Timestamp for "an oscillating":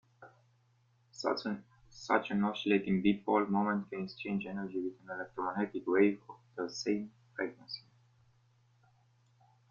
2.31-3.03